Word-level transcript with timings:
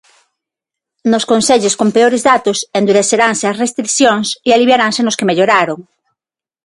Nos 1.11 1.27
concellos 1.31 1.77
con 1.79 1.89
peores 1.95 2.21
datos 2.31 2.57
endureceranse 2.79 3.45
as 3.47 3.59
restricións 3.63 4.27
e 4.47 4.49
aliviaranse 4.51 5.01
nos 5.03 5.17
que 5.17 5.27
melloraron. 5.29 5.79